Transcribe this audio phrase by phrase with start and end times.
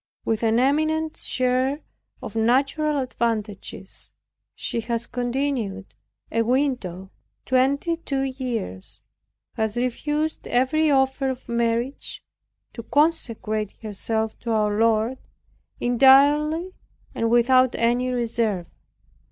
[0.25, 1.81] With an eminent share
[2.23, 4.11] of natural advantages,
[4.55, 5.93] she has continued
[6.31, 7.11] a widow
[7.45, 9.03] twenty two years;
[9.53, 12.23] has refused every offer of marriage
[12.73, 15.19] to consecrate herself to our Lord
[15.79, 16.71] entirely
[17.13, 18.65] and without any reserve.